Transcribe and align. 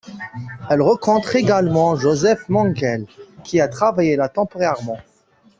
Elle 0.67 0.81
rencontre 0.81 1.35
également 1.35 1.95
Josef 1.95 2.49
Mengele, 2.49 3.05
qui 3.43 3.61
a 3.61 3.67
travaillé 3.67 4.15
là 4.15 4.29
temporairement. 4.29 4.97